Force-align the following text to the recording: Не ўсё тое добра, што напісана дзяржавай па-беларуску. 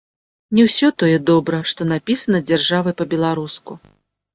Не 0.59 0.65
ўсё 0.67 0.87
тое 1.03 1.21
добра, 1.29 1.61
што 1.75 1.81
напісана 1.93 2.45
дзяржавай 2.51 2.93
па-беларуску. 3.05 3.83